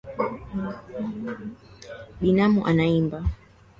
[2.21, 3.19] Binamu anaimba.